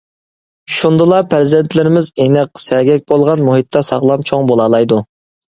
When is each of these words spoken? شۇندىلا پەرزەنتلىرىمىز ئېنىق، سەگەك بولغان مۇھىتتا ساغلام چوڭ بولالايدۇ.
شۇندىلا 0.75 1.19
پەرزەنتلىرىمىز 1.33 2.09
ئېنىق، 2.25 2.63
سەگەك 2.63 3.07
بولغان 3.13 3.47
مۇھىتتا 3.51 3.85
ساغلام 3.91 4.25
چوڭ 4.31 4.49
بولالايدۇ. 4.55 5.03